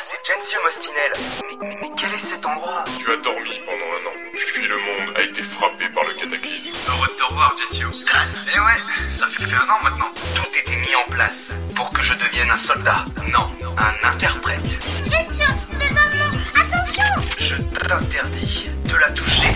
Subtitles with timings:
[0.00, 1.12] c'est Gensio Mostinel.
[1.48, 2.84] Mais, mais, mais quel est cet endroit?
[2.98, 6.70] Tu as dormi pendant un an, puis le monde a été frappé par le cataclysme.
[6.88, 7.90] Heureux de te revoir, Gensio.
[7.90, 10.10] Dan Eh ouais, ça fait un an maintenant.
[10.34, 13.04] Tout était mis en place pour que je devienne un soldat.
[13.32, 14.80] Non, un interprète.
[15.04, 15.46] Gensio,
[15.78, 19.52] ces hommes attention Je t'interdis de la toucher.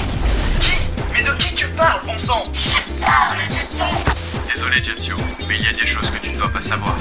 [0.61, 0.73] Qui?
[1.15, 3.89] Mais de qui tu parles, bon sang Je parle de toi
[4.53, 5.17] Désolé, Gensio,
[5.49, 6.97] mais il y a des choses que tu ne dois pas savoir.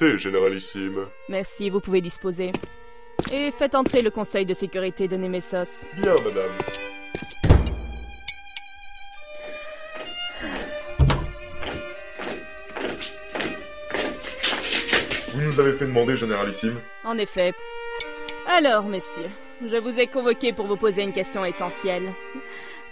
[0.00, 1.06] Thé, généralissime.
[1.28, 2.52] Merci, vous pouvez disposer.
[3.32, 5.90] Et faites entrer le conseil de sécurité de Nemesos.
[5.98, 6.50] Bien, madame.
[15.34, 16.80] Vous nous avez fait demander, généralissime.
[17.04, 17.52] En effet.
[18.48, 19.30] Alors, messieurs,
[19.62, 22.10] je vous ai convoqué pour vous poser une question essentielle.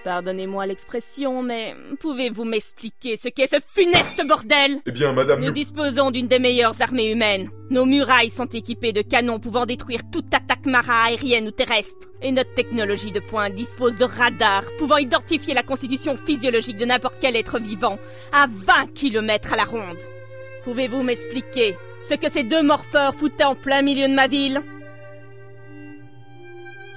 [0.05, 4.79] Pardonnez-moi l'expression, mais pouvez-vous m'expliquer ce qu'est ce funeste bordel?
[4.87, 5.53] Eh bien, madame, Nous nous...
[5.53, 7.51] disposons d'une des meilleures armées humaines.
[7.71, 12.09] Nos murailles sont équipées de canons pouvant détruire toute attaque mara aérienne ou terrestre.
[12.23, 17.19] Et notre technologie de pointe dispose de radars pouvant identifier la constitution physiologique de n'importe
[17.21, 17.99] quel être vivant
[18.33, 19.99] à 20 km à la ronde.
[20.65, 21.77] Pouvez-vous m'expliquer
[22.09, 24.63] ce que ces deux morpheurs foutaient en plein milieu de ma ville?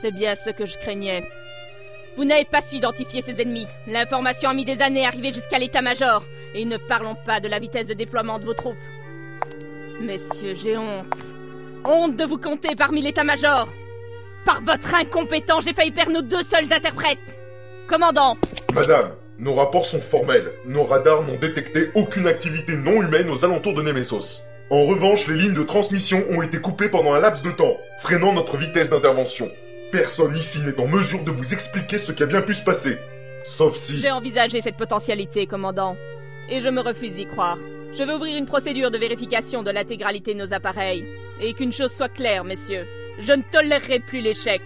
[0.01, 1.23] C'est bien ce que je craignais.
[2.17, 3.67] Vous n'avez pas su identifier ces ennemis.
[3.87, 6.23] L'information a mis des années à arriver jusqu'à l'état-major.
[6.53, 8.75] Et ne parlons pas de la vitesse de déploiement de vos troupes.
[10.01, 11.05] Messieurs, j'ai honte.
[11.85, 13.67] Honte de vous compter parmi l'état-major.
[14.45, 17.41] Par votre incompétence, j'ai failli perdre nos deux seuls interprètes.
[17.87, 18.37] Commandant,
[18.73, 20.51] Madame, nos rapports sont formels.
[20.65, 24.43] Nos radars n'ont détecté aucune activité non humaine aux alentours de Nemesos.
[24.69, 28.33] En revanche, les lignes de transmission ont été coupées pendant un laps de temps, freinant
[28.33, 29.51] notre vitesse d'intervention.
[29.91, 32.97] Personne ici n'est en mesure de vous expliquer ce qui a bien pu se passer.
[33.43, 33.99] Sauf si...
[33.99, 35.97] j'ai envisagé cette potentialité, commandant.
[36.49, 37.57] Et je me refuse d'y croire.
[37.93, 41.05] Je vais ouvrir une procédure de vérification de l'intégralité de nos appareils.
[41.41, 42.87] Et qu'une chose soit claire, messieurs.
[43.19, 44.61] Je ne tolérerai plus l'échec.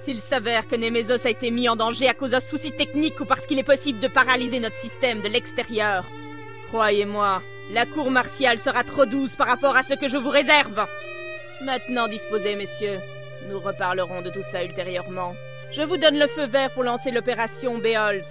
[0.00, 3.26] S'il s'avère que Nemesos a été mis en danger à cause d'un souci technique ou
[3.26, 6.06] parce qu'il est possible de paralyser notre système de l'extérieur,
[6.68, 7.42] croyez-moi,
[7.74, 10.86] la cour martiale sera trop douce par rapport à ce que je vous réserve.
[11.62, 12.98] Maintenant disposez, messieurs.
[13.48, 15.34] Nous reparlerons de tout ça ultérieurement.
[15.72, 18.24] Je vous donne le feu vert pour lancer l'opération Beholz.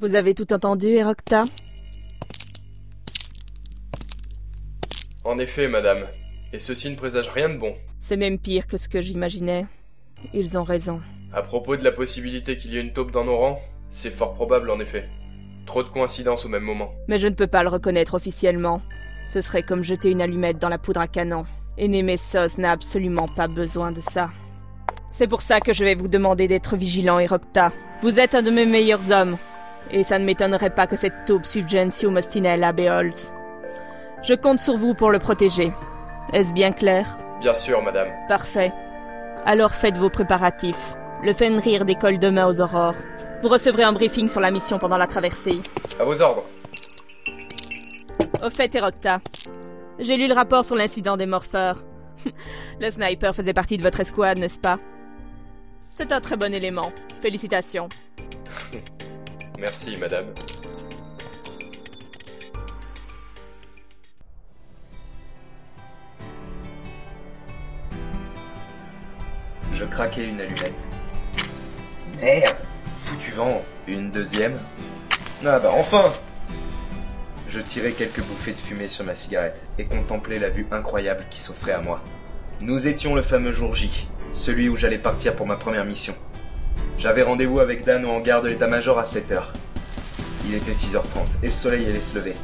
[0.00, 1.44] Vous avez tout entendu, Erocta
[5.24, 6.06] En effet, madame.
[6.52, 7.74] Et ceci ne présage rien de bon.
[8.00, 9.66] C'est même pire que ce que j'imaginais.
[10.32, 11.00] Ils ont raison.
[11.32, 14.34] À propos de la possibilité qu'il y ait une taupe dans nos rangs, c'est fort
[14.34, 15.04] probable en effet.
[15.64, 16.90] Trop de coïncidences au même moment.
[17.06, 18.82] Mais je ne peux pas le reconnaître officiellement.
[19.32, 21.44] Ce serait comme jeter une allumette dans la poudre à canon.
[21.78, 24.30] Et Nemesos n'a absolument pas besoin de ça.
[25.12, 27.72] C'est pour ça que je vais vous demander d'être vigilant, Erocta.
[28.02, 29.36] Vous êtes un de mes meilleurs hommes.
[29.92, 33.32] Et ça ne m'étonnerait pas que cette taupe suive Gensio Mostinel à Beholz.
[34.24, 35.72] Je compte sur vous pour le protéger.
[36.32, 37.06] Est-ce bien clair?
[37.40, 38.08] Bien sûr, madame.
[38.26, 38.72] Parfait.
[39.46, 40.96] Alors faites vos préparatifs.
[41.22, 42.94] Le Fenrir décolle demain aux aurores.
[43.42, 45.60] Vous recevrez un briefing sur la mission pendant la traversée.
[45.98, 46.44] À vos ordres.
[48.42, 49.20] Au fait, Erocta,
[49.98, 51.84] j'ai lu le rapport sur l'incident des morpheurs.
[52.80, 54.78] le sniper faisait partie de votre escouade, n'est-ce pas?
[55.92, 56.90] C'est un très bon élément.
[57.20, 57.90] Félicitations.
[59.58, 60.26] Merci, madame.
[69.74, 70.89] Je craquai une allumette.
[72.20, 72.56] Merde
[73.04, 73.62] Foutu vent.
[73.88, 74.58] Une deuxième.
[75.44, 76.12] Ah bah enfin
[77.48, 81.40] Je tirai quelques bouffées de fumée sur ma cigarette et contemplai la vue incroyable qui
[81.40, 82.02] s'offrait à moi.
[82.60, 86.14] Nous étions le fameux jour J, celui où j'allais partir pour ma première mission.
[86.98, 89.44] J'avais rendez-vous avec Dan au hangar de l'état-major à 7h.
[90.46, 92.34] Il était 6h30 et le soleil allait se lever.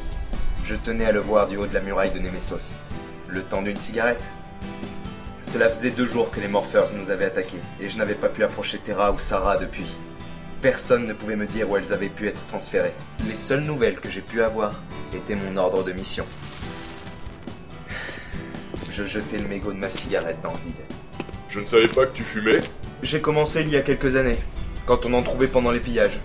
[0.63, 2.79] Je tenais à le voir du haut de la muraille de Nemesos.
[3.27, 4.23] Le temps d'une cigarette
[5.47, 8.43] Cela faisait deux jours que les Morphers nous avaient attaqués et je n'avais pas pu
[8.43, 9.87] approcher Terra ou Sarah depuis.
[10.61, 12.91] Personne ne pouvait me dire où elles avaient pu être transférées.
[13.29, 14.73] Les seules nouvelles que j'ai pu avoir
[15.15, 16.25] étaient mon ordre de mission.
[18.91, 20.83] Je jetai le mégot de ma cigarette dans le vide.
[21.49, 22.59] Je ne savais pas que tu fumais.
[23.01, 24.39] J'ai commencé il y a quelques années,
[24.85, 26.19] quand on en trouvait pendant les pillages.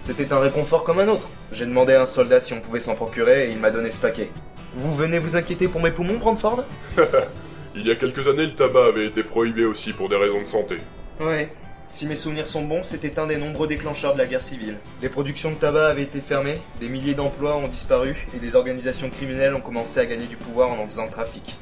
[0.00, 1.28] C'était un réconfort comme un autre.
[1.50, 4.00] J'ai demandé à un soldat si on pouvait s'en procurer et il m'a donné ce
[4.00, 4.30] paquet.
[4.76, 6.64] Vous venez vous inquiéter pour mes poumons, Brandford
[7.74, 10.46] Il y a quelques années, le tabac avait été prohibé aussi pour des raisons de
[10.46, 10.78] santé.
[11.20, 11.50] Ouais.
[11.88, 14.76] Si mes souvenirs sont bons, c'était un des nombreux déclencheurs de la guerre civile.
[15.02, 19.10] Les productions de tabac avaient été fermées, des milliers d'emplois ont disparu et des organisations
[19.10, 21.54] criminelles ont commencé à gagner du pouvoir en en faisant le trafic.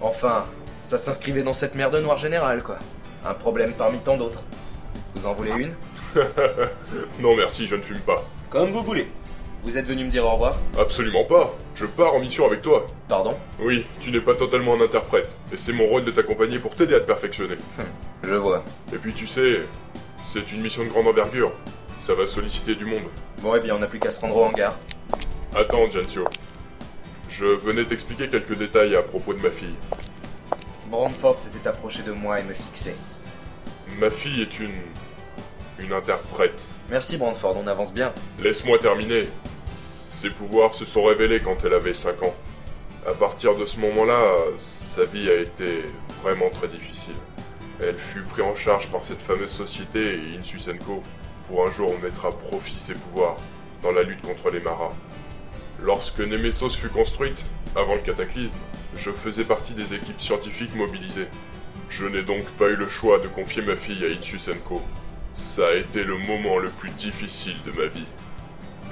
[0.00, 0.44] Enfin,
[0.84, 2.78] ça s'inscrivait dans cette merde noire générale, quoi.
[3.24, 4.44] Un problème parmi tant d'autres.
[5.14, 5.74] Vous en voulez une?
[7.20, 8.24] Non merci, je ne fume pas.
[8.50, 9.08] Comme vous voulez.
[9.62, 11.54] Vous êtes venu me dire au revoir Absolument pas.
[11.76, 12.86] Je pars en mission avec toi.
[13.08, 16.74] Pardon Oui, tu n'es pas totalement un interprète, et c'est mon rôle de t'accompagner pour
[16.74, 17.56] t'aider à te perfectionner.
[18.24, 18.64] Je vois.
[18.92, 19.62] Et puis tu sais,
[20.32, 21.52] c'est une mission de grande envergure.
[22.00, 23.02] Ça va solliciter du monde.
[23.40, 24.74] Bon, eh bien, on n'a plus qu'à se rendre au hangar.
[25.54, 26.24] Attends, Gensio.
[27.30, 29.74] Je venais t'expliquer quelques détails à propos de ma fille.
[30.86, 32.96] Brandford s'était approché de moi et me fixait.
[34.00, 34.72] Ma fille est une...
[35.78, 36.64] une interprète.
[36.90, 38.12] Merci, Brandford, on avance bien.
[38.42, 39.28] Laisse-moi terminer.
[40.22, 42.34] Ses pouvoirs se sont révélés quand elle avait 5 ans.
[43.04, 44.20] À partir de ce moment-là,
[44.56, 45.82] sa vie a été
[46.22, 47.16] vraiment très difficile.
[47.80, 51.02] Elle fut prise en charge par cette fameuse société, Insusenko,
[51.48, 53.36] pour un jour mettre à profit ses pouvoirs
[53.82, 54.92] dans la lutte contre les maras.
[55.82, 57.42] Lorsque Nemesos fut construite,
[57.74, 58.52] avant le cataclysme,
[58.94, 61.26] je faisais partie des équipes scientifiques mobilisées.
[61.88, 64.82] Je n'ai donc pas eu le choix de confier ma fille à Insusenko.
[65.34, 68.06] Ça a été le moment le plus difficile de ma vie.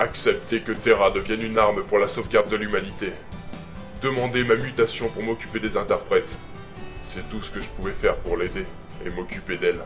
[0.00, 3.12] Accepter que Terra devienne une arme pour la sauvegarde de l'humanité.
[4.00, 6.35] Demander ma mutation pour m'occuper des interprètes.
[7.02, 8.64] C'est tout ce que je pouvais faire pour l'aider
[9.05, 9.81] et m'occuper d'elle.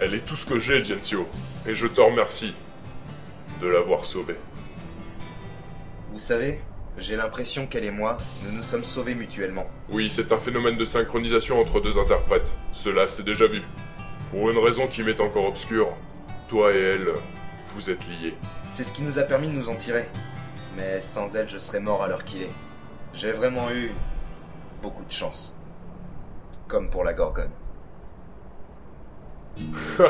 [0.00, 1.28] Elle est tout ce que j'ai, Gensio,
[1.66, 2.54] et je te remercie
[3.60, 4.36] de l'avoir sauvée.
[6.10, 6.58] Vous savez,
[6.96, 9.68] j'ai l'impression qu'elle et moi, nous nous sommes sauvés mutuellement.
[9.90, 12.50] Oui, c'est un phénomène de synchronisation entre deux interprètes.
[12.72, 13.60] Cela s'est déjà vu.
[14.30, 15.88] Pour une raison qui m'est encore obscure,
[16.48, 17.08] toi et elle,
[17.74, 18.32] vous êtes liés.
[18.74, 20.08] C'est ce qui nous a permis de nous en tirer.
[20.76, 22.50] Mais sans elle, je serais mort à l'heure qu'il est.
[23.12, 23.92] J'ai vraiment eu
[24.82, 25.56] beaucoup de chance.
[26.66, 27.52] Comme pour la Gorgone.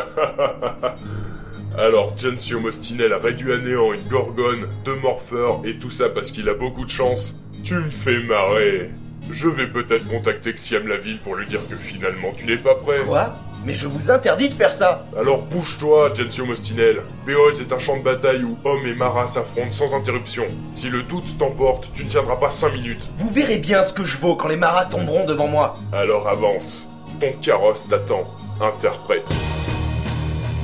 [1.77, 6.31] Alors, Gensio Mostinel a réduit à néant une gorgone, deux morpheurs et tout ça parce
[6.31, 7.37] qu'il a beaucoup de chance.
[7.65, 8.93] Tu me fais marrer.
[9.31, 12.77] Je vais peut-être contacter Xiam la ville pour lui dire que finalement tu n'es pas
[12.77, 13.03] prêt.
[13.05, 13.37] Quoi?
[13.67, 17.03] Mais je vous interdis de faire ça Alors bouge-toi, Gensio Mostinel.
[17.27, 20.45] Beoz est un champ de bataille où hommes et maras s'affrontent sans interruption.
[20.73, 23.09] Si le doute t'emporte, tu ne tiendras pas 5 minutes.
[23.17, 25.75] Vous verrez bien ce que je vaux quand les maras tomberont devant moi.
[25.95, 26.87] Alors avance.
[27.21, 28.25] Ton carrosse t'attend.
[28.61, 29.25] Interprète.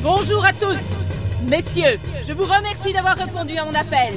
[0.03, 0.79] Bonjour à tous
[1.49, 4.13] Messieurs, je vous remercie d'avoir répondu à mon appel.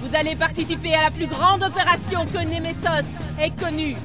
[0.00, 3.06] Vous allez participer à la plus grande opération que Nemesos
[3.38, 3.96] ait connue.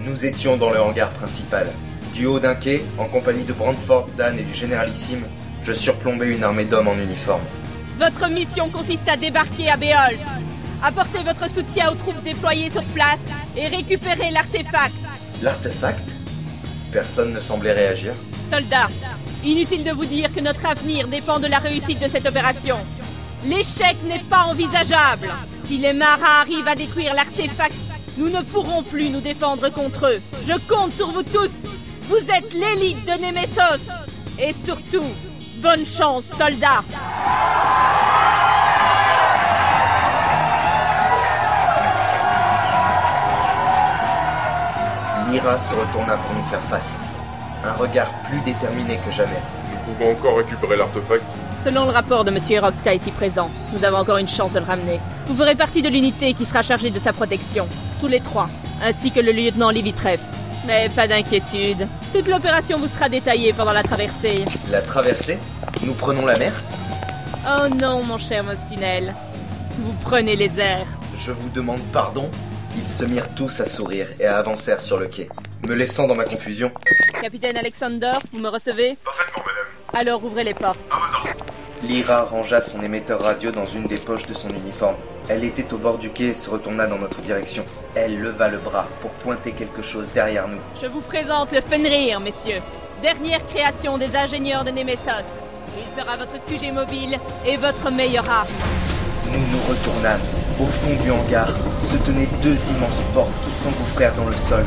[0.00, 1.66] Nous étions dans le hangar principal.
[2.14, 5.24] Du haut d'un quai, en compagnie de Brandford, Dan et du généralissime,
[5.64, 7.42] je surplombais une armée d'hommes en uniforme.
[7.98, 10.18] Votre mission consiste à débarquer à Béol.
[10.82, 13.18] Apportez votre soutien aux troupes déployées sur place
[13.56, 14.94] et récupérer l'artefact.
[15.42, 16.10] L'artefact?
[16.90, 18.14] Personne ne semblait réagir.
[18.50, 18.88] Soldats,
[19.44, 22.78] inutile de vous dire que notre avenir dépend de la réussite de cette opération.
[23.46, 25.28] L'échec n'est pas envisageable.
[25.66, 27.76] Si les maras arrivent à détruire l'artefact,
[28.18, 30.20] nous ne pourrons plus nous défendre contre eux.
[30.46, 31.50] Je compte sur vous tous.
[32.10, 33.88] Vous êtes l'élite de Nemesos.
[34.36, 35.06] Et surtout,
[35.58, 36.82] bonne chance, soldats.
[45.30, 47.04] Mira se retourna pour nous faire face.
[47.64, 49.30] Un regard plus déterminé que jamais.
[49.70, 51.30] Nous pouvons encore récupérer l'artefact.
[51.64, 54.64] Selon le rapport de Monsieur Rokta ici présent, nous avons encore une chance de le
[54.64, 54.98] ramener.
[55.26, 57.68] Vous ferez partie de l'unité qui sera chargée de sa protection,
[58.00, 58.50] tous les trois,
[58.82, 60.20] ainsi que le lieutenant Livitreff.
[60.66, 64.44] Mais pas d'inquiétude, toute l'opération vous sera détaillée pendant la traversée.
[64.70, 65.38] La traversée
[65.82, 66.62] Nous prenons la mer
[67.46, 69.14] Oh non, mon cher Mostinel,
[69.78, 70.86] vous prenez les airs.
[71.16, 72.30] Je vous demande pardon.
[72.76, 75.28] Ils se mirent tous à sourire et à avancèrent sur le quai,
[75.66, 76.70] me laissant dans ma confusion.
[77.20, 78.96] Capitaine Alexander, vous me recevez?
[79.02, 80.00] Parfaitement, madame.
[80.00, 80.80] Alors ouvrez les portes.
[80.90, 81.29] À vos ordres.
[81.82, 84.96] Lyra rangea son émetteur radio dans une des poches de son uniforme.
[85.28, 87.64] Elle était au bord du quai et se retourna dans notre direction.
[87.94, 90.58] Elle leva le bras pour pointer quelque chose derrière nous.
[90.80, 92.60] Je vous présente le Fenrir, messieurs.
[93.00, 95.24] Dernière création des ingénieurs de Nemesos.
[95.78, 98.48] Il sera votre QG mobile et votre meilleure arme.
[99.32, 100.20] Nous nous retournâmes.
[100.60, 101.48] Au fond du hangar
[101.82, 104.64] se tenaient deux immenses portes qui s'engouffrèrent dans le sol.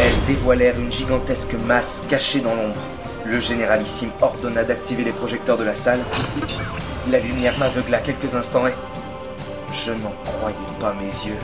[0.00, 2.80] Elles dévoilèrent une gigantesque masse cachée dans l'ombre.
[3.28, 5.98] Le généralissime ordonna d'activer les projecteurs de la salle.
[7.10, 8.74] La lumière m'aveugla quelques instants et...
[9.72, 11.38] Je n'en croyais pas mes yeux.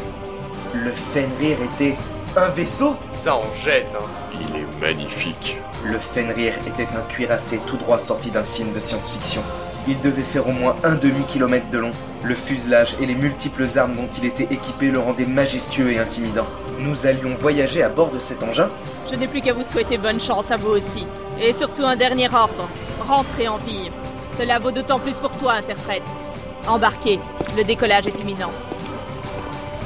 [0.75, 1.97] Le Fenrir était
[2.37, 2.95] un vaisseau?
[3.11, 4.05] Ça en jette, hein.
[4.33, 5.59] Il est magnifique.
[5.85, 9.43] Le Fenrir était un cuirassé tout droit sorti d'un film de science-fiction.
[9.89, 11.91] Il devait faire au moins un demi-kilomètre de long.
[12.23, 16.47] Le fuselage et les multiples armes dont il était équipé le rendaient majestueux et intimidant.
[16.79, 18.69] Nous allions voyager à bord de cet engin
[19.11, 21.07] Je n'ai plus qu'à vous souhaiter bonne chance à vous aussi.
[21.41, 22.69] Et surtout un dernier ordre.
[23.07, 23.93] Rentrez en ville.
[24.39, 26.03] Cela vaut d'autant plus pour toi, interprète.
[26.67, 27.21] Embarquez.
[27.57, 28.51] Le décollage est imminent.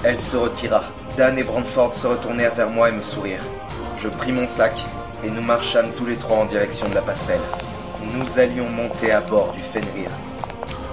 [0.05, 0.83] Elle se retira.
[1.17, 3.45] Dan et Brandford se retournèrent vers moi et me sourirent.
[3.99, 4.85] Je pris mon sac
[5.25, 7.41] et nous marchâmes tous les trois en direction de la passerelle.
[8.15, 10.11] Nous allions monter à bord du Fenrir.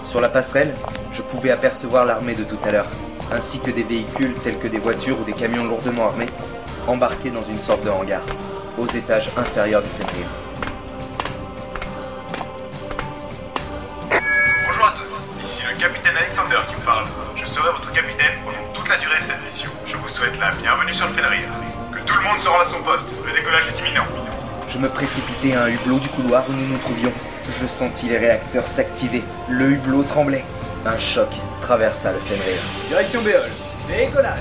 [0.03, 0.73] Sur la passerelle,
[1.12, 2.89] je pouvais apercevoir l'armée de tout à l'heure,
[3.31, 6.29] ainsi que des véhicules tels que des voitures ou des camions lourdement armés,
[6.87, 8.21] embarqués dans une sorte de hangar,
[8.77, 10.25] aux étages inférieurs du Fenrir.
[14.65, 17.05] Bonjour à tous, ici le capitaine Alexander qui vous parle.
[17.35, 19.69] Je serai votre capitaine pendant toute la durée de cette mission.
[19.85, 21.47] Je vous souhaite la bienvenue sur le Fenrir.
[21.91, 24.05] Que tout le monde se rende à son poste, le décollage est imminent.
[24.67, 27.11] Je me précipitai à un hublot du couloir où nous nous trouvions.
[27.59, 29.23] Je sentis les réacteurs s'activer.
[29.49, 30.45] Le hublot tremblait.
[30.85, 31.29] Un choc
[31.61, 32.61] traversa le Fenrir.
[32.89, 33.49] Direction Béol.
[33.87, 34.39] Décollage.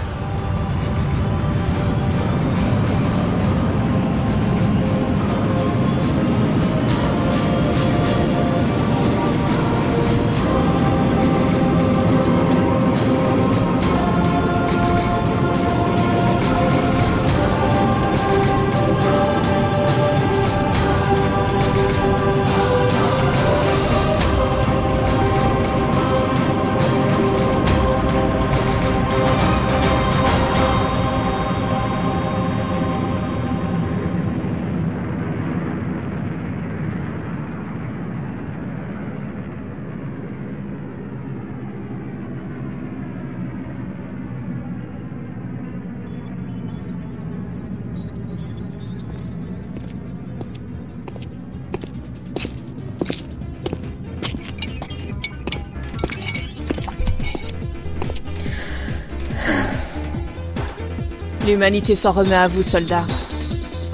[61.52, 63.06] L'humanité s'en remet à vous, soldats.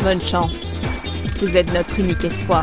[0.05, 0.79] Bonne chance.
[1.41, 2.63] Vous êtes notre unique espoir.